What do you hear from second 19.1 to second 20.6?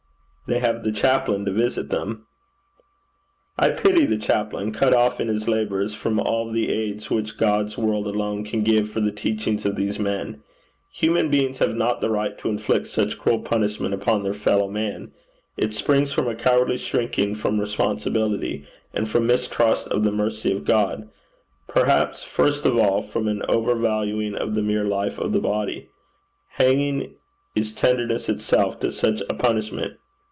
mistrust of the mercy